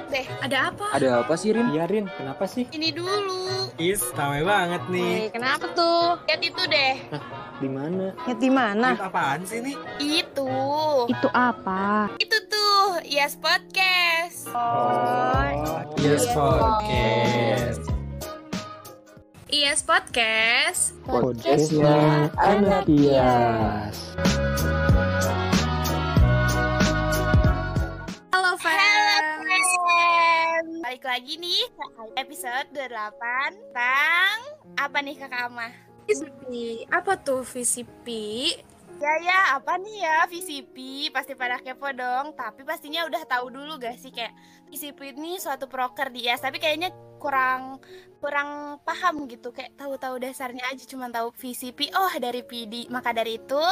[0.00, 0.26] lihat deh.
[0.40, 0.86] Ada apa?
[0.96, 1.68] Ada apa sih Rin?
[1.76, 2.64] Iya Rin, kenapa sih?
[2.72, 3.68] Ini dulu.
[3.76, 5.28] Is, rame banget nih.
[5.28, 6.16] Eh, kenapa tuh?
[6.24, 6.94] Lihat itu deh.
[7.60, 8.16] Di mana?
[8.24, 8.96] Ya di mana?
[8.96, 9.76] Itu apaan sih nih?
[10.00, 10.48] Itu.
[11.12, 12.08] Itu apa?
[12.16, 13.04] Itu tuh.
[13.04, 14.48] Yes Podcast.
[14.56, 17.82] Oh, Yes Podcast.
[19.50, 20.82] Yes Podcast.
[21.04, 23.96] Podcastnya anak Tias.
[31.20, 31.68] Lagi nih
[32.16, 32.88] episode 28
[33.52, 34.36] tentang
[34.72, 35.68] apa nih Kakak Ama?
[36.08, 36.44] VCP.
[36.88, 38.08] Apa tuh VCP?
[38.96, 40.76] Ya ya, apa nih ya VCP?
[41.12, 44.32] Pasti pada kepo dong, tapi pastinya udah tahu dulu gak sih kayak
[44.72, 46.88] VCP ini suatu proker di IAS, tapi kayaknya
[47.20, 47.78] kurang
[48.20, 53.40] kurang paham gitu kayak tahu-tahu dasarnya aja cuma tahu VCP oh dari PD maka dari
[53.40, 53.64] itu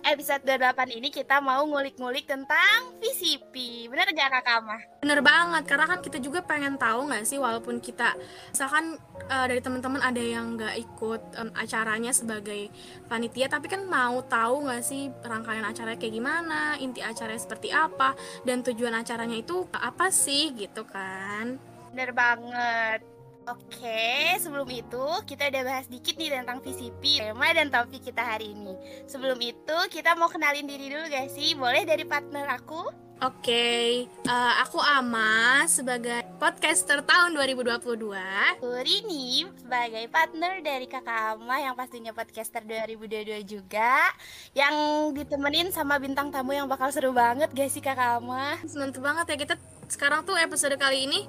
[0.00, 4.76] episode 28 ini kita mau ngulik-ngulik tentang VCP bener gak kakak Ama?
[5.00, 8.12] Bener banget, karena kan kita juga pengen tahu nggak sih walaupun kita
[8.52, 12.68] misalkan eh, dari teman-teman ada yang nggak ikut em, acaranya sebagai
[13.08, 18.12] panitia, tapi kan mau tahu nggak sih rangkaian acaranya kayak gimana, inti acaranya seperti apa,
[18.44, 21.69] dan tujuan acaranya itu apa sih gitu kan?
[21.90, 23.00] Bener banget.
[23.48, 28.52] Oke, sebelum itu kita udah bahas dikit nih tentang VCP, tema dan topik kita hari
[28.52, 28.76] ini.
[29.10, 31.56] Sebelum itu kita mau kenalin diri dulu gak sih?
[31.58, 33.10] Boleh dari partner aku?
[33.20, 38.16] Oke, eh, aku Ama sebagai podcaster tahun 2022.
[38.56, 44.08] Aku Rini sebagai partner dari kakak Ama yang pastinya podcaster 2022 juga.
[44.56, 44.76] Yang
[45.20, 48.56] ditemenin sama bintang tamu yang bakal seru banget gak sih kakak Ama?
[48.64, 49.54] Mantep banget ya kita
[49.90, 51.26] sekarang tuh episode kali ini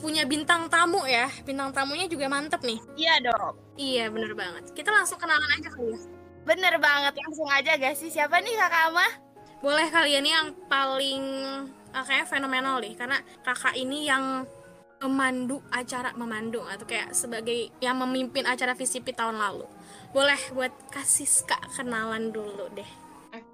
[0.00, 1.28] punya bintang tamu ya.
[1.44, 2.80] Bintang tamunya juga mantep nih.
[2.96, 3.54] Iya dong.
[3.76, 4.72] Iya bener banget.
[4.72, 6.00] Kita langsung kenalan aja kali ya.
[6.40, 8.08] Bener banget, langsung aja gak sih?
[8.08, 9.06] Siapa nih kakak Ama?
[9.60, 11.22] Boleh kalian yang paling
[11.92, 14.48] eh, kayak fenomenal deh karena kakak ini yang
[15.00, 19.64] memandu acara memandu atau kayak sebagai yang memimpin acara VCP tahun lalu.
[20.12, 22.99] Boleh buat kasih Kak kenalan dulu deh.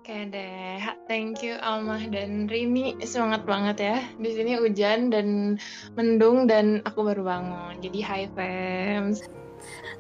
[0.07, 0.79] Oke deh,
[1.11, 2.95] thank you Almah dan Rini.
[3.03, 3.99] Semangat banget ya.
[4.23, 5.59] Di sini hujan dan
[5.99, 7.83] mendung dan aku baru bangun.
[7.83, 9.27] Jadi hi fams.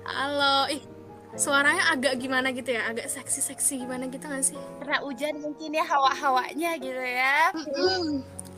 [0.06, 0.78] Halo, ih
[1.34, 4.54] suaranya agak gimana gitu ya, agak seksi-seksi gimana gitu gak sih?
[4.78, 7.50] Karena hujan mungkin ya hawa-hawanya gitu ya.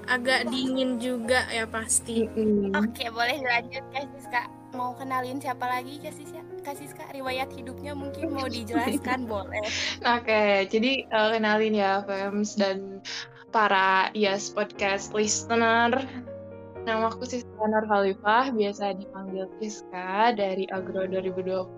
[0.05, 2.29] Agak dingin juga ya pasti.
[2.77, 4.58] Oke, boleh dilanjut Kak Siska.
[4.77, 6.41] Mau kenalin siapa lagi Kak Siska?
[6.65, 9.65] Kak riwayat hidupnya mungkin mau dijelaskan boleh.
[10.05, 13.01] Oke, jadi eh, kenalin ya fams dan
[13.49, 16.05] para IAS podcast listener.
[16.85, 21.69] Nama aku Siska Nur Khalifah, biasa dipanggil Siska dari Agro 2020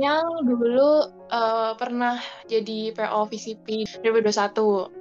[0.00, 0.92] yang dulu
[1.32, 4.97] eh, pernah jadi PO VCP 2021.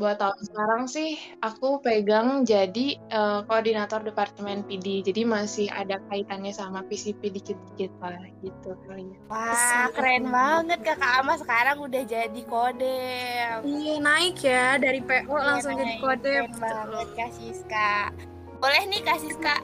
[0.00, 6.56] Buat tahun sekarang sih aku pegang jadi eh, koordinator departemen PD, jadi masih ada kaitannya
[6.56, 9.18] sama VCP dikit-dikit lah gitu kali ya.
[9.28, 13.56] Wah, keren banget Kakak Ama sekarang udah jadi kodem.
[13.60, 16.00] Iya naik ya dari PO langsung Iya, jadi naik.
[16.00, 16.32] kode.
[16.32, 17.92] Keren banget Kak Siska.
[18.56, 19.56] Boleh nih Kak Siska.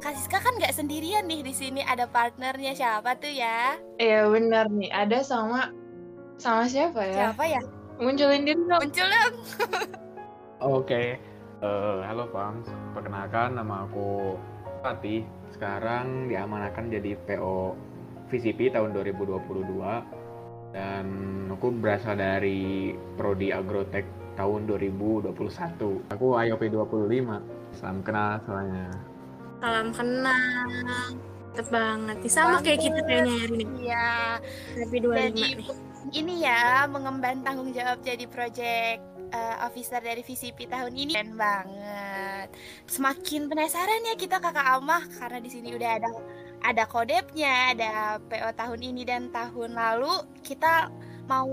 [0.00, 3.76] Kak Siska kan nggak sendirian nih di sini ada partnernya siapa tuh ya?
[4.00, 5.76] Iya benar nih, ada sama
[6.40, 7.36] sama siapa ya?
[7.36, 7.60] Siapa ya?
[7.98, 8.80] Munculin diri dong.
[8.82, 9.34] Muncul dong.
[10.58, 11.18] Oke,
[11.58, 12.70] Eh, halo Fams.
[12.94, 14.38] Perkenalkan nama aku
[14.78, 15.26] Fatih.
[15.50, 17.74] Sekarang diamanahkan jadi PO
[18.30, 20.06] VCP tahun 2022
[20.70, 21.06] dan
[21.50, 24.06] aku berasal dari Prodi Agrotek
[24.38, 25.98] tahun 2021.
[26.14, 27.42] Aku IOP 25.
[27.74, 28.86] Salam kenal semuanya.
[29.58, 30.70] Salam kenal.
[31.58, 32.22] Banget.
[32.30, 33.90] Sama kayak kita kayaknya hari ini.
[33.90, 34.38] Iya.
[34.78, 35.87] Tapi 25 Jadi nih.
[36.12, 39.00] Ini ya mengemban tanggung jawab jadi project
[39.32, 42.48] eh, officer dari VCP tahun ini keren banget.
[42.88, 46.10] Semakin penasaran ya kita kakak Amah karena di sini udah ada
[46.58, 50.26] ada kodepnya, ada PO tahun ini dan tahun lalu.
[50.42, 50.90] Kita
[51.28, 51.46] mau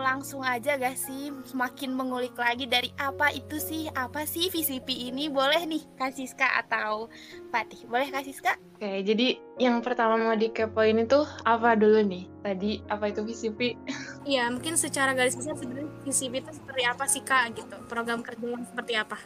[0.00, 5.28] langsung aja gak sih semakin mengulik lagi dari apa itu sih apa sih VCP ini
[5.28, 7.12] boleh nih Kasiska atau
[7.52, 12.24] Fatih boleh Kasiska Oke, jadi yang pertama mau dikepoin itu apa dulu nih?
[12.40, 13.76] Tadi apa itu VCP?
[14.24, 17.76] Iya, mungkin secara garis besar sebenarnya VCP itu seperti apa sih Kak gitu.
[17.92, 19.20] Program kerja yang seperti apa?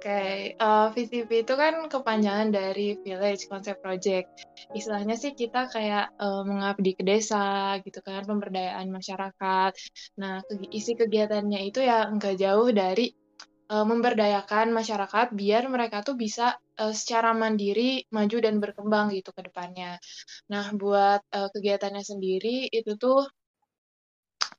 [0.00, 0.10] Oke,
[0.56, 4.26] eh, VCP itu kan kepanjangan dari Village Concept Project.
[4.72, 7.36] Istilahnya sih kita kayak eh, mengabdi ke desa
[7.84, 9.70] gitu kan, pemberdayaan masyarakat.
[10.20, 13.02] Nah, kegi- isi kegiatannya itu ya nggak jauh dari
[13.72, 16.44] eh, memberdayakan masyarakat biar mereka tuh bisa
[16.82, 17.82] eh, secara mandiri
[18.16, 19.88] maju dan berkembang gitu ke depannya.
[20.52, 22.48] Nah, buat eh, kegiatannya sendiri
[22.78, 23.18] itu tuh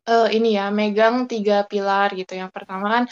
[0.10, 2.32] eh, ini ya megang tiga pilar gitu.
[2.42, 3.04] Yang pertama kan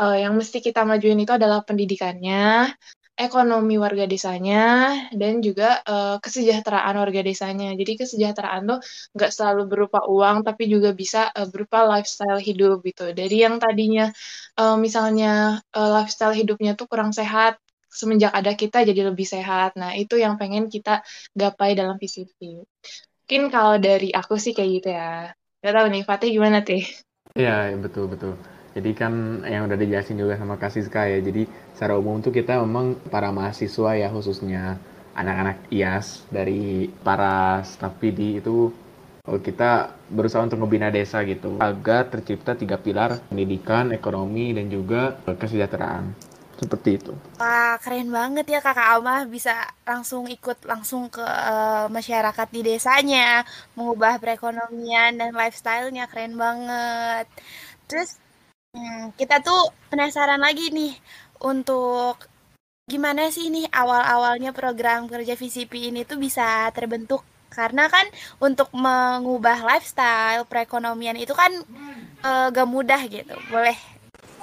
[0.00, 2.40] eh, yang mesti kita majuin itu adalah pendidikannya.
[3.14, 4.58] ekonomi warga desanya
[5.20, 7.66] dan juga uh, kesejahteraan warga desanya.
[7.80, 8.78] Jadi kesejahteraan tuh
[9.14, 13.14] nggak selalu berupa uang, tapi juga bisa uh, berupa lifestyle hidup gitu.
[13.14, 14.10] Dari yang tadinya
[14.58, 17.52] uh, misalnya uh, lifestyle hidupnya tuh kurang sehat,
[17.86, 19.78] semenjak ada kita jadi lebih sehat.
[19.80, 20.90] Nah itu yang pengen kita
[21.38, 22.38] gapai dalam VCP.
[23.24, 25.30] Mungkin kalau dari aku sih kayak gitu ya.
[25.64, 26.84] Gak tahu nih, Fatih gimana teh?
[27.32, 28.36] Iya, betul betul.
[28.76, 31.24] Jadi kan yang udah dijelasin juga sama Kak Siska ya.
[31.24, 34.76] Jadi secara umum tuh kita memang para mahasiswa ya khususnya
[35.16, 38.76] anak-anak IAS dari para staf PD itu
[39.24, 45.16] oh, kita berusaha untuk membina desa gitu agar tercipta tiga pilar pendidikan, ekonomi dan juga
[45.24, 46.12] kesejahteraan.
[46.60, 47.12] Seperti itu.
[47.40, 49.50] Wah, keren banget ya Kakak Alma bisa
[49.90, 53.42] langsung ikut langsung ke uh, masyarakat di desanya,
[53.76, 57.26] mengubah perekonomian dan lifestyle-nya keren banget.
[57.88, 58.08] Terus
[58.74, 60.98] Hmm, kita tuh penasaran lagi nih
[61.46, 62.26] untuk
[62.90, 66.42] gimana sih nih awal-awalnya program kerja VCP ini tuh bisa
[66.74, 67.22] terbentuk
[67.54, 68.02] karena kan
[68.42, 71.52] untuk mengubah lifestyle perekonomian itu kan
[72.26, 73.34] uh, gak mudah gitu.
[73.46, 73.78] Boleh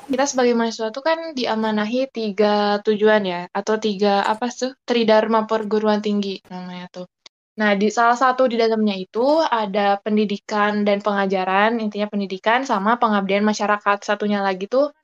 [0.10, 6.02] kita sebagai mahasiswa tuh kan diamanahi tiga tujuan ya atau tiga apa tuh tridharma perguruan
[6.02, 7.08] tinggi namanya tuh
[7.60, 13.44] Nah, di salah satu di dalamnya itu ada pendidikan dan pengajaran, intinya pendidikan sama pengabdian
[13.44, 13.98] masyarakat.
[14.08, 14.96] Satunya lagi tuh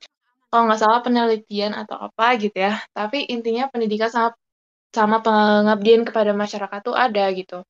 [0.48, 2.80] kalau nggak salah penelitian atau apa gitu ya.
[2.96, 4.30] Tapi intinya pendidikan sama
[4.88, 7.62] sama pengabdian kepada masyarakat tuh ada gitu.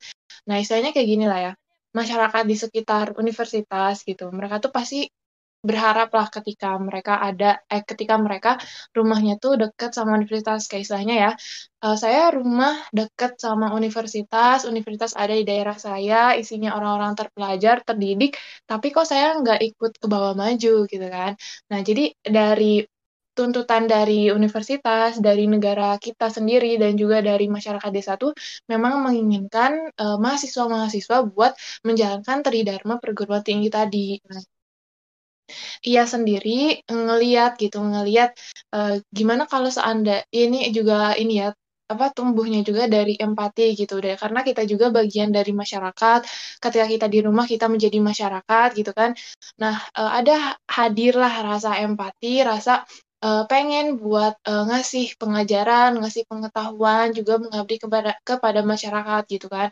[0.48, 1.52] Nah, istilahnya kayak gini lah ya.
[1.92, 5.10] Masyarakat di sekitar universitas gitu, mereka tuh pasti
[5.58, 8.50] berharap lah ketika mereka ada eh ketika mereka
[8.94, 11.30] rumahnya tuh deket sama universitas kayak istilahnya ya
[11.82, 18.38] uh, saya rumah deket sama universitas universitas ada di daerah saya isinya orang-orang terpelajar terdidik
[18.70, 21.32] tapi kok saya nggak ikut ke bawah maju gitu kan
[21.70, 22.86] nah jadi dari
[23.38, 28.34] tuntutan dari universitas, dari negara kita sendiri, dan juga dari masyarakat desa tuh
[28.66, 31.54] memang menginginkan uh, mahasiswa-mahasiswa buat
[31.86, 34.18] menjalankan tridharma perguruan tinggi tadi.
[34.26, 34.42] Nah,
[35.88, 36.50] Iya sendiri
[36.90, 38.30] ngelihat gitu, ngelihat
[38.74, 41.48] uh, gimana kalau seandainya ini juga ini ya
[41.88, 44.14] apa tumbuhnya juga dari empati gitu deh.
[44.20, 46.20] Karena kita juga bagian dari masyarakat
[46.62, 49.10] ketika kita di rumah kita menjadi masyarakat gitu kan.
[49.62, 52.84] Nah uh, ada hadirlah rasa empati rasa
[53.24, 59.68] uh, pengen buat uh, ngasih pengajaran ngasih pengetahuan juga mengabdi kepada kepada masyarakat gitu kan.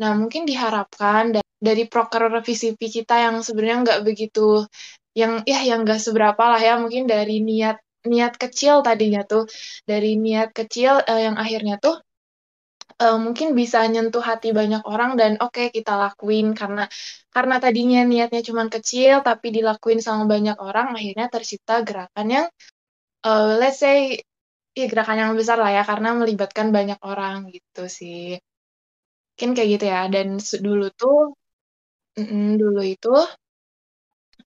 [0.00, 4.64] Nah mungkin diharapkan dari proker VCP kita yang sebenarnya nggak begitu
[5.16, 6.74] yang ya yang gak seberapa lah ya.
[6.82, 7.76] Mungkin dari niat
[8.06, 9.44] niat kecil tadinya tuh.
[9.84, 11.96] Dari niat kecil uh, yang akhirnya tuh
[13.02, 16.52] uh, mungkin bisa nyentuh hati banyak orang dan oke okay, kita lakuin.
[16.54, 16.86] Karena
[17.34, 22.46] karena tadinya niatnya cuma kecil tapi dilakuin sama banyak orang akhirnya tercipta gerakan yang
[23.26, 24.20] uh, let's say
[24.78, 25.82] ya gerakan yang besar lah ya.
[25.90, 28.38] Karena melibatkan banyak orang gitu sih.
[29.34, 30.00] Mungkin kayak gitu ya.
[30.14, 30.28] Dan
[30.66, 31.34] dulu tuh
[32.18, 33.08] mm dulu itu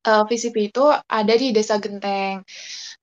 [0.06, 2.45] uh, eh, VCP itu ada di Desa Genteng.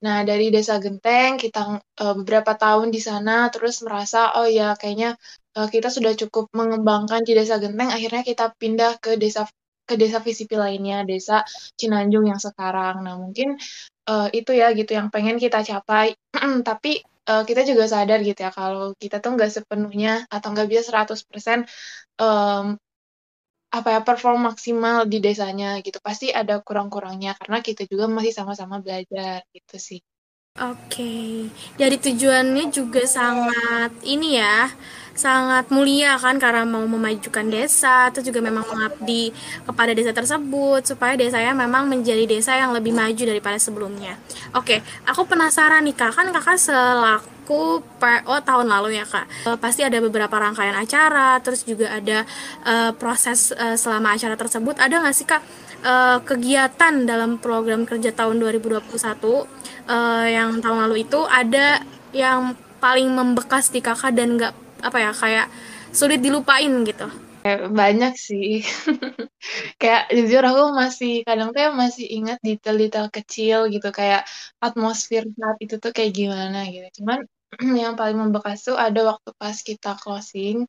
[0.06, 5.18] Nah, dari Desa Genteng kita uh, beberapa tahun di sana terus merasa oh ya kayaknya
[5.57, 9.45] uh, kita sudah cukup mengembangkan di Desa Genteng, akhirnya kita pindah ke desa
[9.86, 11.44] ke desa VCP lainnya, Desa
[11.75, 13.03] Cinanjung yang sekarang.
[13.03, 13.59] Nah, mungkin
[14.07, 16.15] uh, itu ya gitu yang pengen kita capai.
[16.69, 20.81] Tapi uh, kita juga sadar gitu ya kalau kita tuh nggak sepenuhnya atau nggak bisa
[20.88, 21.67] 100%
[22.22, 22.79] um,
[23.71, 28.83] apa ya perform maksimal di desanya gitu pasti ada kurang-kurangnya karena kita juga masih sama-sama
[28.83, 29.99] belajar gitu sih.
[30.59, 31.31] Oke, okay.
[31.79, 34.67] dari tujuannya juga sangat ini ya,
[35.15, 39.31] sangat mulia kan karena mau memajukan desa, itu juga memang mengabdi
[39.63, 44.19] kepada desa tersebut supaya desanya memang menjadi desa yang lebih maju daripada sebelumnya.
[44.51, 45.07] Oke, okay.
[45.07, 49.27] aku penasaran nih kak, kan kakak selaku aku PO tahun lalu ya kak.
[49.43, 52.24] Uh, pasti ada beberapa rangkaian acara terus juga ada
[52.63, 54.79] uh, proses uh, selama acara tersebut.
[54.79, 55.43] Ada nggak sih kak
[55.84, 59.43] uh, kegiatan dalam program kerja tahun 2021 uh,
[60.31, 61.84] yang tahun lalu itu ada
[62.15, 64.55] yang paling membekas di kakak dan nggak
[64.88, 65.48] apa ya kayak
[65.91, 67.12] sulit dilupain gitu?
[67.74, 68.62] Banyak sih.
[69.81, 74.29] Kayak jujur aku masih kadang tuh masih ingat detail-detail kecil gitu kayak
[74.62, 77.01] atmosfer saat itu tuh kayak gimana gitu.
[77.01, 77.25] Cuman
[77.81, 80.67] yang paling membekas tuh ada waktu pas kita closing.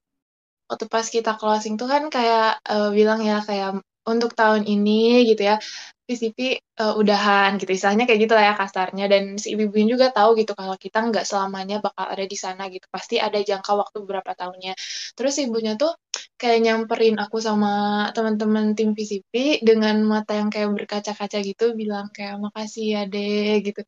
[0.70, 5.42] Waktu pas kita closing tuh kan kayak uh, bilang ya kayak untuk tahun ini gitu
[5.46, 5.56] ya.
[6.02, 9.04] PCP uh, eh, udahan gitu istilahnya kayak gitu lah ya kasarnya.
[9.12, 12.86] Dan si ibu-ibu juga tahu gitu kalau kita nggak selamanya bakal ada di sana gitu.
[12.90, 14.74] Pasti ada jangka waktu beberapa tahunnya.
[15.16, 15.94] Terus ibunya tuh
[16.40, 17.70] kayak nyamperin aku sama
[18.16, 23.80] teman-teman tim PCP dengan mata yang kayak berkaca-kaca gitu bilang kayak makasih ya deh gitu.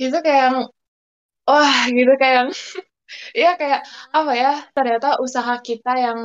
[0.00, 0.72] Itu kayak
[1.50, 2.42] wah gitu kayak
[3.38, 3.80] Iya kayak
[4.18, 4.50] apa ya?
[4.76, 6.20] Ternyata usaha kita yang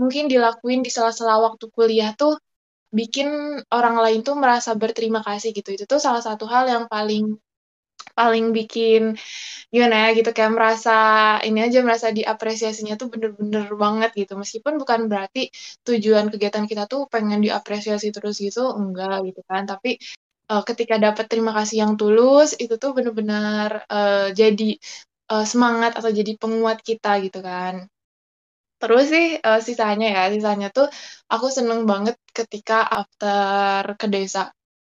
[0.00, 2.32] mungkin dilakuin di sela-sela waktu kuliah tuh
[2.98, 3.28] bikin
[3.78, 5.70] orang lain tuh merasa berterima kasih gitu.
[5.76, 7.24] Itu tuh salah satu hal yang paling
[8.18, 9.16] paling bikin
[9.72, 10.92] gimana ya gitu kayak merasa
[11.46, 15.40] ini aja merasa diapresiasinya tuh bener-bener banget gitu meskipun bukan berarti
[15.86, 19.96] tujuan kegiatan kita tuh pengen diapresiasi terus gitu enggak gitu kan tapi
[20.50, 24.76] uh, ketika dapat terima kasih yang tulus itu tuh bener-bener uh, jadi
[25.32, 27.86] uh, semangat atau jadi penguat kita gitu kan
[28.80, 30.88] terus sih uh, sisanya ya sisanya tuh
[31.32, 34.50] aku seneng banget ketika after ke desa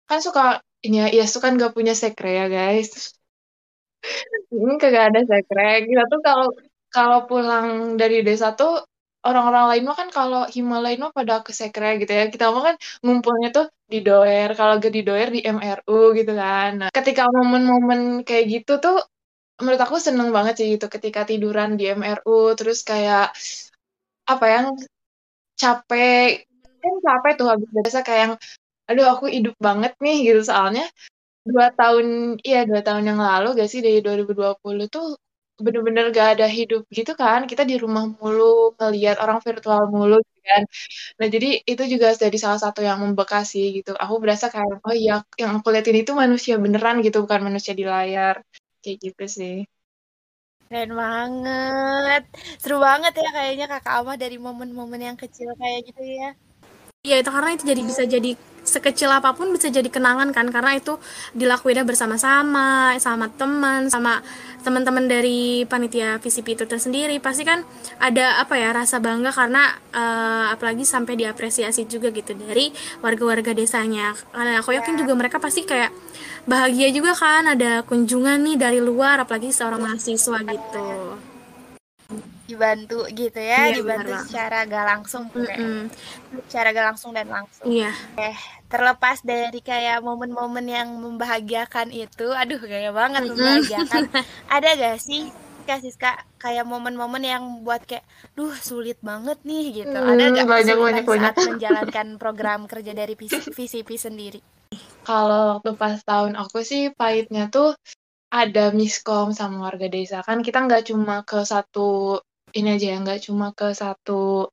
[0.09, 3.17] kan suka ini ya, iya suka nggak punya sekre ya guys.
[4.53, 5.89] Ini kagak ada sekre.
[5.89, 6.49] Kita tuh kalau
[6.93, 8.85] kalau pulang dari desa tuh
[9.29, 12.25] orang-orang lain mah kan kalau Himalaya mah pada ke sekre gitu ya.
[12.35, 16.71] Kita mah kan ngumpulnya tuh di doer, kalau gak di doer di MRU gitu kan.
[16.81, 18.97] Nah, ketika momen-momen kayak gitu tuh
[19.61, 23.31] menurut aku seneng banget sih gitu ketika tiduran di MRU terus kayak
[24.33, 24.67] apa yang
[25.55, 26.43] capek
[26.83, 28.35] kan capek tuh habis biasa kayak yang
[28.91, 30.85] aduh aku hidup banget nih gitu soalnya
[31.47, 32.07] dua tahun
[32.49, 35.17] iya dua tahun yang lalu gak sih dari 2020 tuh
[35.65, 37.41] bener-bener gak ada hidup gitu kan.
[37.51, 40.63] Kita di rumah mulu ngeliat orang virtual mulu gitu kan.
[41.19, 43.91] Nah jadi itu juga jadi salah satu yang membekas sih gitu.
[44.05, 47.85] Aku berasa kayak oh iya yang aku liatin itu manusia beneran gitu bukan manusia di
[47.93, 48.37] layar.
[48.83, 49.55] Kayak gitu sih.
[50.69, 52.23] Keren banget.
[52.63, 56.29] Seru banget ya kayaknya Kakak Ama dari momen-momen yang kecil kayak gitu ya.
[57.05, 58.33] Iya itu karena itu jadi bisa jadi
[58.65, 60.97] sekecil apa pun bisa jadi kenangan kan karena itu
[61.37, 64.25] dilakuinnya bersama-sama sama teman sama
[64.65, 67.21] teman-teman dari panitia VCP itu tersendiri.
[67.21, 67.61] Pasti kan
[68.01, 72.73] ada apa ya rasa bangga karena uh, apalagi sampai diapresiasi juga gitu dari
[73.05, 74.17] warga-warga desanya.
[74.33, 75.93] Karena aku yakin juga mereka pasti kayak
[76.49, 80.89] bahagia juga kan ada kunjungan nih dari luar apalagi seorang mahasiswa gitu
[82.45, 85.81] dibantu gitu ya, iya, dibantu benar secara gak langsung, mm -mm.
[86.47, 87.65] secara gak langsung dan langsung.
[87.65, 87.93] Iya.
[88.21, 88.37] Eh,
[88.69, 93.39] terlepas dari kayak momen-momen yang membahagiakan itu, aduh gaya banget mm -hmm.
[93.41, 94.03] membahagiakan.
[94.55, 95.33] Ada gak sih
[95.65, 98.05] kasih kak kayak momen-momen yang buat kayak,
[98.37, 99.97] duh sulit banget nih gitu.
[99.97, 101.49] Hmm, Ada gak banyak, banyak, saat banyak.
[101.57, 104.41] menjalankan program kerja dari VCP sendiri?
[105.05, 107.73] Kalau waktu pas tahun aku sih pahitnya tuh
[108.35, 112.19] ada miskom sama warga desa kan kita nggak cuma ke satu
[112.59, 114.51] ini aja ya nggak cuma ke satu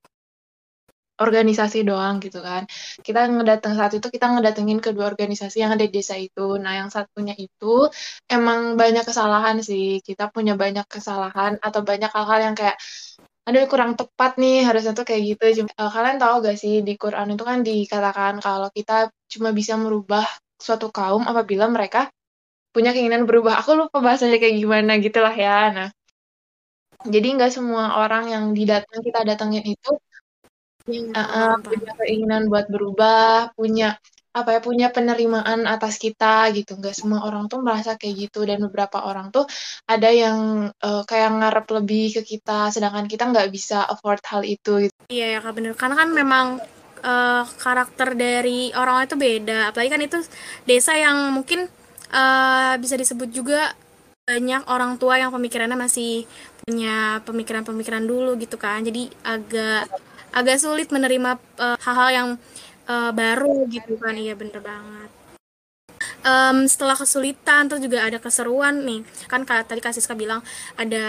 [1.22, 2.66] organisasi doang gitu kan.
[3.06, 6.58] Kita ngedateng saat itu kita ngedatengin kedua organisasi yang ada di desa itu.
[6.58, 7.86] Nah, yang satunya itu
[8.26, 10.02] emang banyak kesalahan sih.
[10.02, 12.78] Kita punya banyak kesalahan atau banyak hal-hal yang kayak
[13.46, 15.44] aduh kurang tepat nih harusnya tuh kayak gitu.
[15.62, 19.74] Cuma, uh, kalian tahu gak sih di Quran itu kan dikatakan kalau kita cuma bisa
[19.78, 20.26] merubah
[20.62, 22.10] suatu kaum apabila mereka
[22.76, 23.60] punya keinginan berubah.
[23.62, 25.60] Aku lupa bahasanya kayak gimana gitu lah ya.
[25.72, 25.90] Nah,
[27.06, 29.92] jadi nggak semua orang yang didatang kita datangin itu
[30.90, 34.00] uh, uh, punya keinginan buat berubah, punya
[34.32, 38.64] apa ya punya penerimaan atas kita gitu nggak semua orang tuh merasa kayak gitu dan
[38.64, 39.44] beberapa orang tuh
[39.84, 44.88] ada yang uh, kayak ngarep lebih ke kita sedangkan kita nggak bisa afford hal itu
[44.88, 44.96] gitu.
[45.12, 46.64] iya ya kak bener karena kan memang
[47.04, 50.18] uh, karakter dari orang itu beda apalagi kan itu
[50.64, 51.68] desa yang mungkin
[52.12, 53.74] uh, bisa disebut juga
[54.22, 56.30] banyak orang tua yang pemikirannya masih
[56.64, 58.86] punya pemikiran-pemikiran dulu gitu kan.
[58.86, 59.90] Jadi agak
[60.32, 62.30] agak sulit menerima eh, hal-hal yang
[62.88, 64.16] uh, baru gitu kan.
[64.16, 65.10] Iya bener banget.
[66.22, 69.02] Um, setelah kesulitan terus juga ada keseruan nih.
[69.28, 70.40] Kan tadi Kasiska bilang
[70.78, 71.06] ada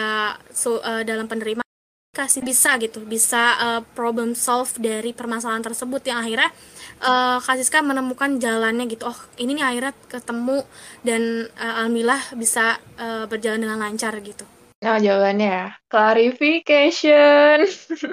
[0.50, 1.62] so, uh, dalam penerima
[2.12, 6.52] kasih bisa gitu bisa uh, problem solve dari permasalahan tersebut yang akhirnya
[7.02, 10.64] uh, Kasiska menemukan jalannya gitu oh ini nih akhirnya ketemu
[11.02, 14.46] dan uh, alhamdulillah bisa uh, berjalan dengan lancar gitu
[14.82, 17.62] Nah, jawabannya ya, clarification.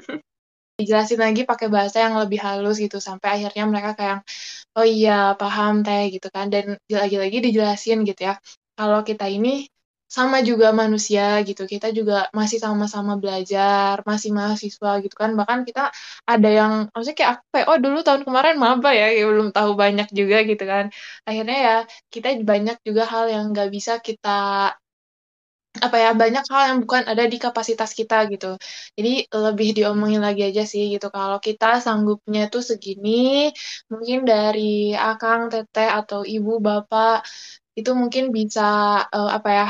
[0.77, 4.19] Dijelasin lagi pakai bahasa yang lebih halus gitu, sampai akhirnya mereka kayak,
[4.77, 6.53] oh iya, paham teh gitu kan.
[6.53, 8.37] Dan lagi-lagi dijelasin gitu ya,
[8.77, 9.65] kalau kita ini
[10.17, 15.31] sama juga manusia gitu, kita juga masih sama-sama belajar, masih mahasiswa gitu kan.
[15.39, 15.81] Bahkan kita
[16.25, 19.71] ada yang, maksudnya kayak aku kayak, oh dulu tahun kemarin maba ya, kayak belum tahu
[19.83, 20.85] banyak juga gitu kan.
[21.27, 21.75] Akhirnya ya,
[22.13, 24.29] kita banyak juga hal yang nggak bisa kita
[25.85, 28.57] apa ya banyak hal yang bukan ada di kapasitas kita gitu
[28.97, 29.09] jadi
[29.45, 33.53] lebih diomongin lagi aja sih gitu kalau kita sanggupnya tuh segini
[33.91, 37.21] mungkin dari akang teteh atau ibu bapak
[37.77, 38.61] itu mungkin bisa
[39.15, 39.65] uh, apa ya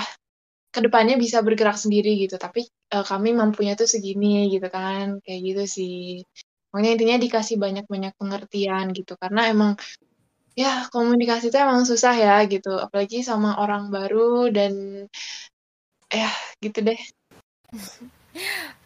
[0.69, 5.41] ke depannya bisa bergerak sendiri gitu tapi uh, kami mampunya tuh segini gitu kan kayak
[5.41, 5.97] gitu sih
[6.69, 9.71] pokoknya intinya dikasih banyak-banyak pengertian gitu karena emang
[10.53, 14.73] ya komunikasi itu emang susah ya gitu apalagi sama orang baru dan
[16.13, 16.29] ya
[16.61, 16.99] gitu deh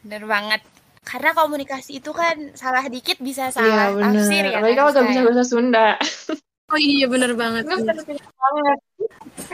[0.04, 0.62] Bener banget.
[1.04, 4.54] Karena komunikasi itu kan salah dikit bisa Iya salah tafsir bener.
[4.56, 5.26] ya Apalagi kan kalau gak Ska bisa ya?
[5.28, 5.88] bahasa Sunda.
[6.72, 7.64] Oh iya bener banget.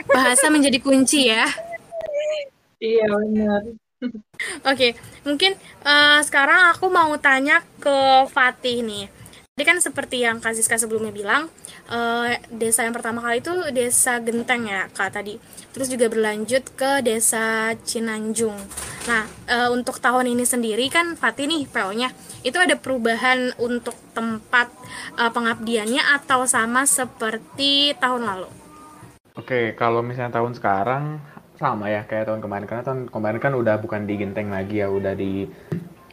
[0.08, 1.44] Bahasa menjadi kunci ya.
[2.80, 3.62] Iya bener.
[4.64, 4.96] Oke,
[5.28, 5.52] mungkin
[5.84, 9.04] eh, sekarang aku mau tanya ke Fatih nih.
[9.52, 11.52] Tadi kan seperti yang Kak Siska sebelumnya bilang,
[11.92, 15.36] eh, desa yang pertama kali itu desa Genteng ya Kak tadi.
[15.76, 18.56] Terus juga berlanjut ke desa Cinanjung.
[19.04, 22.08] Nah, eh, untuk tahun ini sendiri kan Fatih nih PO-nya,
[22.40, 24.72] itu ada perubahan untuk tempat
[25.20, 28.48] eh, pengabdiannya atau sama seperti tahun lalu?
[29.36, 31.20] Oke, kalau misalnya tahun sekarang
[31.60, 34.88] sama ya kayak tahun kemarin karena tahun kemarin kan udah bukan di Genteng lagi ya,
[34.88, 35.44] udah di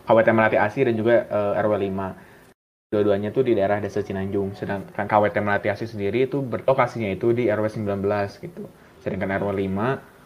[0.04, 2.92] Kabupaten Melati Asih dan juga eh, RW 5.
[2.92, 4.56] Dua-duanya tuh di daerah Desa Cinanjung.
[4.60, 8.04] Sedangkan Kabupaten Melati Asih sendiri itu berlokasinya itu di RW 19
[8.44, 8.68] gitu.
[9.00, 10.20] Sedangkan RW 5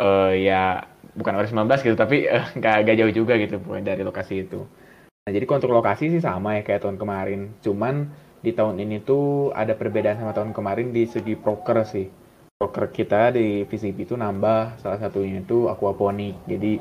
[0.00, 4.48] eh ya bukan RW 19 gitu tapi eh, nggak nggak jauh juga gitu dari lokasi
[4.48, 4.64] itu.
[5.22, 7.40] Nah, jadi untuk lokasi sih sama ya kayak tahun kemarin.
[7.60, 8.08] Cuman
[8.42, 12.21] di tahun ini tuh ada perbedaan sama tahun kemarin di segi proker sih.
[12.62, 16.46] Proker kita di VCP itu nambah salah satunya itu aquaponik.
[16.46, 16.78] Jadi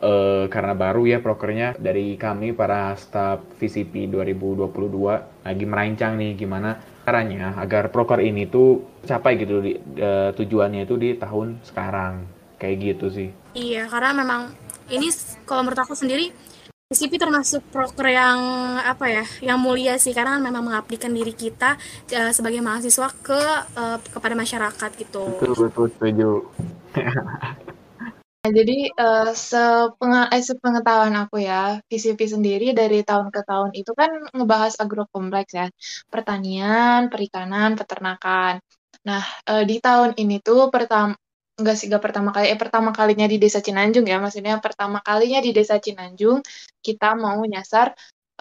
[0.00, 6.80] eh, karena baru ya prokernya dari kami para staff VCP 2022 lagi merancang nih gimana
[7.04, 12.24] caranya agar proker ini tuh capai gitu di, eh, tujuannya itu di tahun sekarang.
[12.56, 13.28] Kayak gitu sih.
[13.52, 14.48] Iya, karena memang
[14.88, 15.12] ini
[15.44, 16.32] kalau menurut aku sendiri
[16.88, 18.40] PCP termasuk proker yang
[18.80, 21.76] apa ya, yang mulia sih karena kan memang mengabdikan diri kita
[22.08, 23.40] eh, sebagai mahasiswa ke
[23.76, 25.36] eh, kepada masyarakat gitu.
[25.36, 26.30] Betul betul setuju.
[28.40, 33.92] Nah, jadi eh, sepenga- eh, sepengetahuan aku ya, VCP sendiri dari tahun ke tahun itu
[33.92, 35.68] kan ngebahas agrokompleks ya,
[36.08, 38.64] pertanian, perikanan, peternakan.
[39.04, 39.24] Nah,
[39.68, 41.12] di tahun ini tuh pertama
[41.58, 45.38] enggak sih enggak pertama kali, eh pertama kalinya di Desa Cinanjung ya, maksudnya pertama kalinya
[45.46, 46.38] di Desa Cinanjung
[46.86, 47.86] kita mau nyasar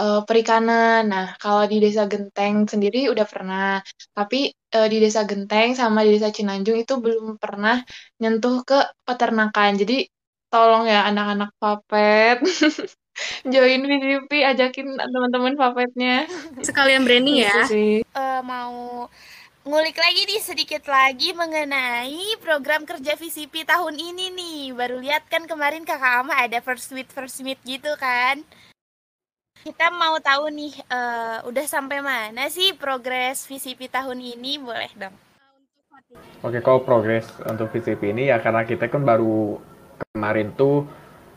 [0.01, 1.01] eh, perikanan.
[1.13, 3.81] Nah, kalau di Desa Genteng sendiri udah pernah,
[4.17, 7.75] tapi eh, di Desa Genteng sama di Desa Cinanjung itu belum pernah
[8.21, 9.71] nyentuh ke peternakan.
[9.81, 10.05] Jadi
[10.53, 12.37] tolong ya anak-anak papet
[13.53, 16.29] join VCP, ajakin teman-teman papetnya.
[16.61, 17.65] Sekalian branding Gitu ya.
[17.65, 17.91] sih.
[18.05, 19.09] Eh, mau
[19.67, 24.59] ngulik lagi nih sedikit lagi mengenai program kerja VCP tahun ini nih.
[24.71, 28.47] Baru lihat kan kemarin Kakak Ama ada first meet first meet gitu kan.
[29.59, 34.55] Kita mau tahu nih eh, udah sampai mana sih progres VCP tahun ini?
[34.55, 35.11] Boleh dong.
[36.39, 39.59] Oke, kalau progres untuk VCP ini ya karena kita kan baru
[40.15, 40.87] kemarin tuh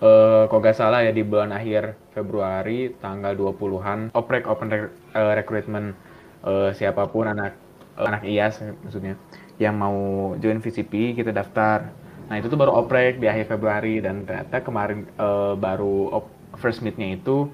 [0.01, 5.35] eh kalau nggak salah ya di bulan akhir Februari tanggal 20-an oprek open rec- eh,
[5.35, 5.99] recruitment
[6.47, 7.70] eh, siapa pun anak
[8.07, 9.15] anak IAS maksudnya
[9.61, 11.93] yang mau join VCP kita daftar.
[12.31, 16.23] Nah, itu tuh baru oprek di akhir Februari dan ternyata kemarin eh, baru
[16.57, 17.51] first meet-nya itu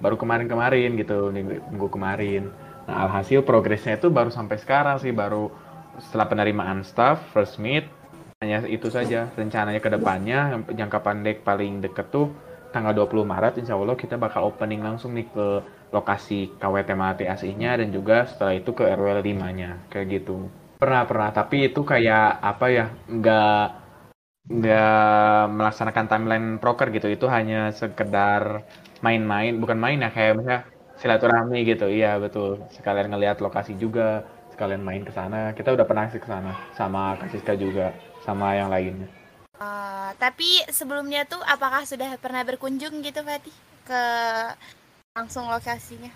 [0.00, 2.48] baru kemarin-kemarin gitu, minggu, kemarin.
[2.88, 5.52] Nah, alhasil progresnya itu baru sampai sekarang sih, baru
[6.00, 7.84] setelah penerimaan staff, first meet,
[8.40, 9.28] hanya itu saja.
[9.36, 12.32] Rencananya ke depannya, yang jangka pendek paling deket tuh
[12.72, 15.46] tanggal 20 Maret, insya Allah kita bakal opening langsung nih ke
[15.90, 20.46] lokasi KWT Melati aslinya dan juga setelah itu ke RW 5-nya, kayak gitu.
[20.80, 23.64] Pernah, pernah, tapi itu kayak apa ya, nggak
[24.50, 27.06] nggak melaksanakan timeline proker gitu.
[27.10, 28.64] Itu hanya sekedar
[29.04, 30.62] main-main bukan main ya kayak misalnya
[30.96, 31.86] silaturahmi gitu.
[31.90, 32.64] Iya betul.
[32.72, 34.24] Sekalian ngelihat lokasi juga
[34.54, 35.52] sekalian main ke sana.
[35.52, 37.92] Kita udah pernah sih ke sana sama Kasiska juga
[38.24, 39.08] sama yang lainnya.
[39.60, 43.52] Eh, tapi sebelumnya tuh apakah sudah pernah berkunjung gitu Fatih
[43.84, 44.04] ke
[45.14, 46.10] langsung lokasinya?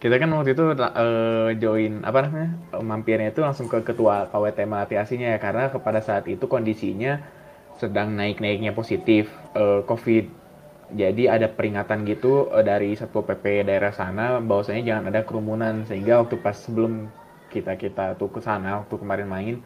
[0.00, 2.50] kita kan waktu itu eh, join apa namanya
[2.80, 7.20] mampirnya itu langsung ke ketua KWT Melati Asinya ya karena kepada saat itu kondisinya
[7.76, 10.24] sedang naik-naiknya positif eh, COVID
[10.96, 16.24] jadi ada peringatan gitu eh, dari Satpol PP daerah sana bahwasanya jangan ada kerumunan sehingga
[16.24, 17.12] waktu pas sebelum
[17.52, 19.56] kita kita tuh ke sana waktu kemarin main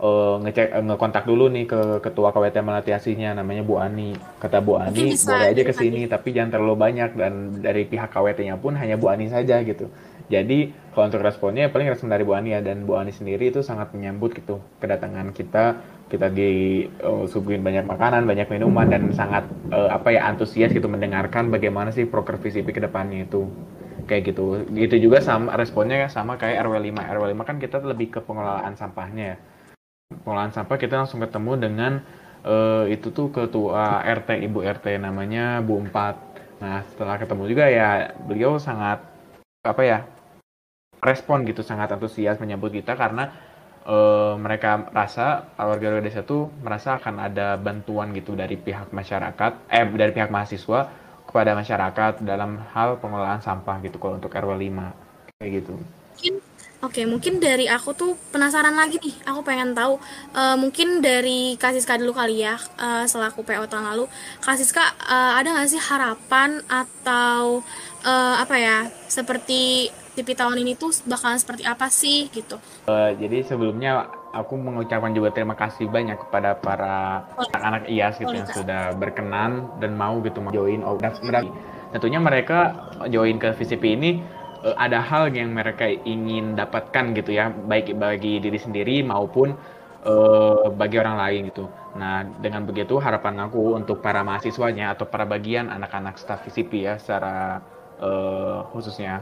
[0.00, 4.14] eh, ngecek eh, ngekontak dulu nih ke ketua KWT Melati Asihnya namanya Bu Ani.
[4.42, 8.10] Kata Bu Ani bisa boleh aja ke sini tapi jangan terlalu banyak dan dari pihak
[8.10, 9.90] KWT-nya pun hanya Bu Ani saja gitu.
[10.24, 13.60] Jadi kalau untuk responnya paling respon dari Bu Ani ya dan Bu Ani sendiri itu
[13.60, 15.78] sangat menyambut gitu kedatangan kita.
[16.04, 21.92] Kita disuguhin banyak makanan banyak minuman dan sangat eh, apa ya antusias gitu mendengarkan bagaimana
[21.92, 23.44] sih proker VCP ke depannya itu.
[24.04, 24.64] Kayak gitu.
[24.68, 28.76] Gitu juga sama responnya sama kayak RW 5 RW 5 kan kita lebih ke pengelolaan
[28.76, 29.38] sampahnya ya
[30.22, 31.92] pengelolaan sampah kita langsung ketemu dengan
[32.44, 36.16] eh, itu tuh ketua RT ibu RT namanya Bu Empat
[36.62, 39.02] nah setelah ketemu juga ya beliau sangat
[39.66, 39.98] apa ya
[41.02, 43.34] respon gitu sangat antusias menyambut kita karena
[43.84, 49.84] eh, mereka rasa warga-warga desa tuh merasa akan ada bantuan gitu dari pihak masyarakat eh
[49.84, 51.02] dari pihak mahasiswa
[51.34, 55.74] kepada masyarakat dalam hal pengelolaan sampah gitu kalau untuk RW 5 kayak gitu.
[55.74, 56.34] Mungkin
[56.84, 59.16] Oke, mungkin dari aku tuh penasaran lagi nih.
[59.32, 59.96] Aku pengen tahu,
[60.36, 64.04] eh, mungkin dari Kak Siska dulu kali ya, eh, selaku PO tahun lalu.
[64.44, 67.64] Kak Siska, eh, ada nggak sih harapan atau
[68.04, 72.60] eh, apa ya, seperti TV tahun ini tuh bakalan seperti apa sih gitu?
[72.84, 78.50] Eh, jadi sebelumnya aku mengucapkan juga terima kasih banyak kepada para anak-anak IAS gitu yang
[78.50, 81.54] sudah berkenan dan mau gitu join oh, sebenarnya
[81.94, 84.10] tentunya mereka join ke VCP ini
[84.72, 89.52] ada hal yang mereka ingin dapatkan gitu ya baik bagi diri sendiri maupun
[90.08, 91.68] eh, bagi orang lain gitu.
[92.00, 96.94] Nah, dengan begitu harapan aku untuk para mahasiswanya atau para bagian anak-anak staf VCP ya
[96.96, 97.60] secara
[98.00, 99.20] eh, khususnya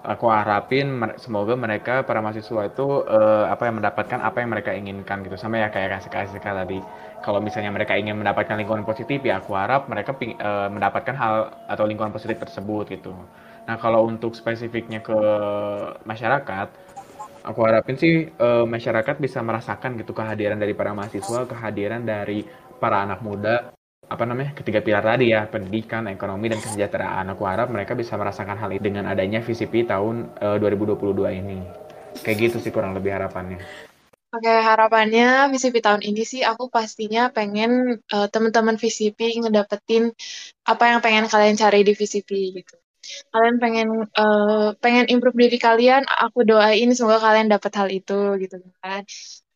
[0.00, 5.20] aku harapin semoga mereka para mahasiswa itu eh, apa yang mendapatkan apa yang mereka inginkan
[5.26, 5.36] gitu.
[5.36, 6.80] Sama ya kayak kasih kasih tadi.
[7.20, 11.34] Kalau misalnya mereka ingin mendapatkan lingkungan positif ya aku harap mereka eh, mendapatkan hal
[11.68, 13.12] atau lingkungan positif tersebut gitu
[13.68, 15.18] nah kalau untuk spesifiknya ke
[16.04, 16.68] masyarakat
[17.44, 22.44] aku harapin sih eh, masyarakat bisa merasakan gitu kehadiran dari para mahasiswa kehadiran dari
[22.80, 23.72] para anak muda
[24.10, 27.30] apa namanya ketiga pilar tadi ya pendidikan ekonomi dan kesejahteraan.
[27.30, 31.62] Aku harap mereka bisa merasakan hal itu dengan adanya VCP tahun eh, 2022 ini.
[32.26, 33.62] Kayak gitu sih kurang lebih harapannya.
[34.34, 40.10] Oke, harapannya VCP tahun ini sih aku pastinya pengen eh, teman-teman VCP ngedapetin
[40.66, 42.79] apa yang pengen kalian cari di VCP gitu.
[43.32, 48.54] Kalian pengen eh, pengen improve diri kalian, aku doain semoga kalian dapat hal itu gitu
[48.82, 49.02] kan.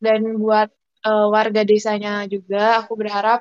[0.05, 0.69] Dan buat
[1.07, 3.38] eh, warga desanya juga aku berharap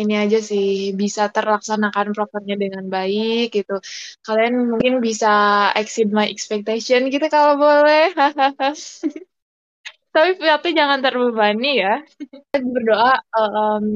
[0.00, 0.64] ini aja sih
[1.00, 3.72] bisa terlaksanakan prokernya dengan baik gitu.
[4.26, 5.28] Kalian mungkin bisa
[5.80, 8.02] exceed my expectation gitu kalau boleh.
[10.14, 11.92] Tapi tapi jangan terbebani ya.
[12.74, 13.86] Berdoa, em,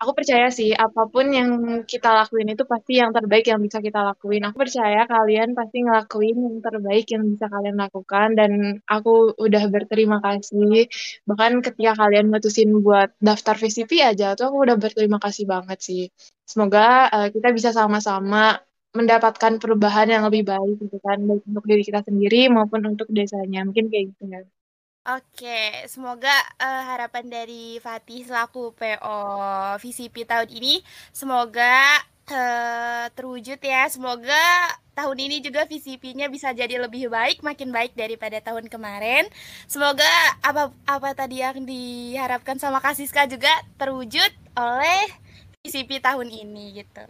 [0.00, 1.50] aku percaya sih apa pun yang
[1.92, 4.42] kita lakuin itu pasti yang terbaik yang bisa kita lakuin.
[4.46, 8.50] Aku percaya kalian pasti ngelakuin yang terbaik yang bisa kalian lakukan dan
[8.94, 9.10] aku
[9.44, 10.86] udah berterima kasih.
[11.28, 16.02] Bahkan ketika kalian mutusin buat daftar VCP aja tuh aku udah berterima kasih banget sih.
[16.52, 16.80] Semoga
[17.14, 18.38] eh, kita bisa sama-sama
[18.98, 23.58] mendapatkan perubahan yang lebih baik gitu kan baik untuk diri kita sendiri maupun untuk desanya.
[23.66, 24.40] Mungkin kayak gitu ya.
[25.04, 29.18] Oke, semoga eh, harapan dari Fatih selaku PO
[29.76, 30.80] VCP tahun ini
[31.12, 32.00] semoga
[32.32, 33.84] eh, terwujud ya.
[33.92, 34.40] Semoga
[34.96, 39.28] tahun ini juga VCP-nya bisa jadi lebih baik, makin baik daripada tahun kemarin.
[39.68, 40.08] Semoga
[40.40, 45.04] apa apa tadi yang diharapkan sama Kasiska juga terwujud oleh
[45.60, 47.04] VCP tahun ini gitu.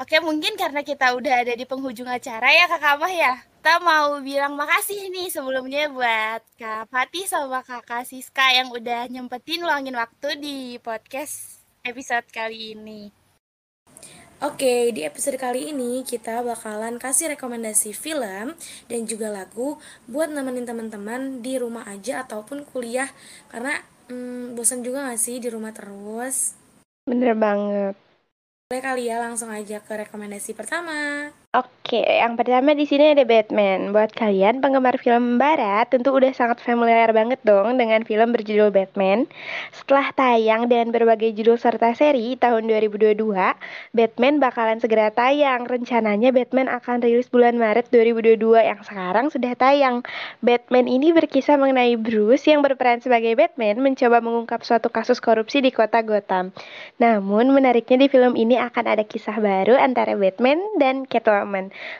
[0.00, 3.36] Oke, mungkin karena kita udah ada di penghujung acara ya Kakak Amah ya.
[3.60, 9.60] Kita mau bilang makasih nih sebelumnya buat Kak Fatih sama Kakak Siska yang udah nyempetin
[9.60, 13.12] luangin waktu di podcast episode kali ini.
[14.40, 18.56] Oke, di episode kali ini kita bakalan kasih rekomendasi film
[18.88, 19.76] dan juga lagu
[20.08, 23.12] buat nemenin teman-teman di rumah aja ataupun kuliah
[23.52, 26.56] karena hmm, bosan juga gak sih di rumah terus?
[27.04, 28.09] Bener banget.
[28.70, 31.26] Boleh kali ya langsung aja ke rekomendasi pertama.
[31.50, 33.90] Oke, yang pertama di sini ada Batman.
[33.90, 39.26] Buat kalian penggemar film barat, tentu udah sangat familiar banget dong dengan film berjudul Batman.
[39.74, 43.18] Setelah tayang dengan berbagai judul serta seri tahun 2022,
[43.90, 45.66] Batman bakalan segera tayang.
[45.66, 50.06] Rencananya Batman akan rilis bulan Maret 2022 yang sekarang sudah tayang.
[50.46, 55.74] Batman ini berkisah mengenai Bruce yang berperan sebagai Batman mencoba mengungkap suatu kasus korupsi di
[55.74, 56.54] kota Gotham.
[57.02, 61.39] Namun menariknya di film ini akan ada kisah baru antara Batman dan Catwoman.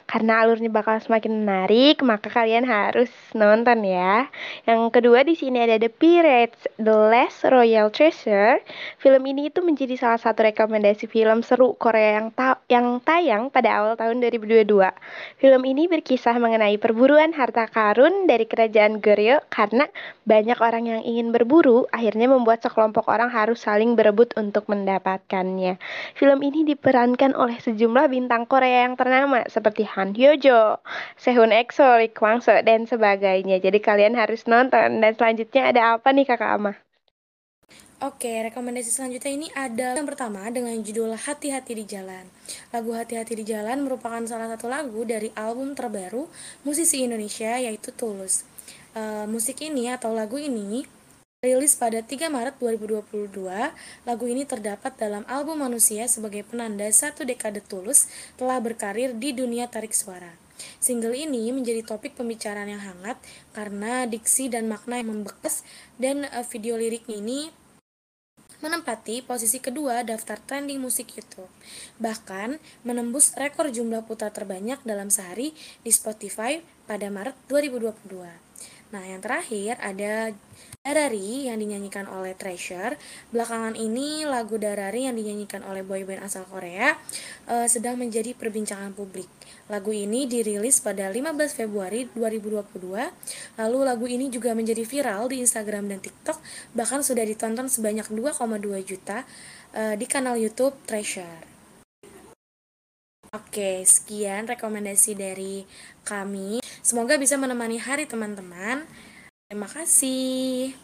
[0.09, 4.27] Karena alurnya bakal semakin menarik, maka kalian harus nonton ya.
[4.67, 8.59] Yang kedua di sini ada The Pirates, The Last Royal Treasure.
[8.99, 13.79] Film ini itu menjadi salah satu rekomendasi film seru Korea yang ta- yang tayang pada
[13.79, 14.67] awal tahun 2022.
[15.39, 19.87] Film ini berkisah mengenai perburuan harta karun dari kerajaan Goryeo karena
[20.27, 25.79] banyak orang yang ingin berburu, akhirnya membuat sekelompok orang harus saling berebut untuk mendapatkannya.
[26.19, 30.79] Film ini diperankan oleh sejumlah bintang Korea yang ternama seperti Han Hyo Jo,
[31.19, 33.59] Sehun EXO, Lee Kwang Seo, dan sebagainya.
[33.59, 35.03] Jadi kalian harus nonton.
[35.03, 36.77] Dan selanjutnya ada apa nih kakak Amah?
[38.01, 42.25] Oke, rekomendasi selanjutnya ini ada yang pertama dengan judul Hati-Hati di Jalan.
[42.73, 46.25] Lagu Hati-Hati di Jalan merupakan salah satu lagu dari album terbaru
[46.65, 48.49] musisi Indonesia yaitu Tulus.
[48.97, 50.83] Eh, musik ini atau lagu ini
[51.41, 53.33] rilis pada 3 Maret 2022.
[54.05, 59.65] Lagu ini terdapat dalam album Manusia sebagai penanda satu dekade Tulus telah berkarir di dunia
[59.65, 60.37] tarik suara.
[60.85, 63.17] Single ini menjadi topik pembicaraan yang hangat
[63.57, 65.65] karena diksi dan makna yang membekas
[65.97, 67.49] dan uh, video liriknya ini
[68.61, 71.49] menempati posisi kedua daftar trending musik YouTube.
[72.05, 78.29] Bahkan menembus rekor jumlah putar terbanyak dalam sehari di Spotify pada Maret 2022.
[78.91, 80.35] Nah, yang terakhir ada
[80.81, 82.97] Darari yang dinyanyikan oleh Treasure.
[83.31, 86.97] Belakangan ini lagu Darari yang dinyanyikan oleh boyband asal Korea
[87.47, 89.29] uh, sedang menjadi perbincangan publik.
[89.69, 92.81] Lagu ini dirilis pada 15 Februari 2022.
[93.61, 96.41] Lalu lagu ini juga menjadi viral di Instagram dan TikTok,
[96.73, 98.41] bahkan sudah ditonton sebanyak 2,2
[98.83, 99.29] juta
[99.77, 101.50] uh, di kanal YouTube Treasure.
[103.31, 105.63] Oke, sekian rekomendasi dari
[106.03, 106.59] kami.
[106.83, 108.83] Semoga bisa menemani hari teman-teman.
[109.47, 110.75] Terima kasih.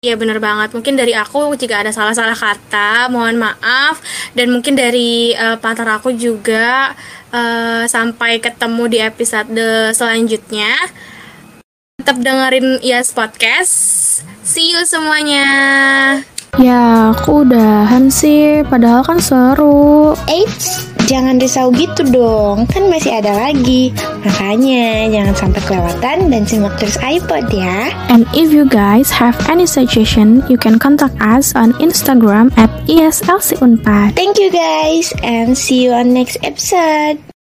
[0.00, 0.72] Iya bener banget.
[0.72, 4.00] Mungkin dari aku jika ada salah-salah kata, mohon maaf.
[4.32, 6.96] Dan mungkin dari uh, partner aku juga
[7.36, 9.52] uh, sampai ketemu di episode
[9.92, 10.72] selanjutnya.
[12.00, 13.76] Tetap dengerin Yes Podcast.
[14.40, 15.44] See you semuanya.
[16.56, 20.16] Ya, aku udahan sih, padahal kan seru.
[20.24, 23.90] Eits, jangan risau gitu dong, kan masih ada lagi.
[24.20, 27.88] Makanya jangan sampai kelewatan dan simak terus iPod ya.
[28.12, 33.56] And if you guys have any suggestion, you can contact us on Instagram at ESLC
[33.64, 34.12] Unpad.
[34.12, 37.37] Thank you guys and see you on next episode.